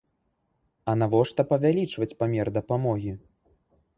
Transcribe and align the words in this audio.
А 0.93 0.95
навошта 1.01 1.41
павялічваць 1.51 2.17
памер 2.23 2.47
дапамогі? 2.57 3.11